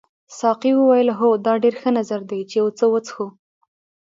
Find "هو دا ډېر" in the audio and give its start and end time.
1.19-1.75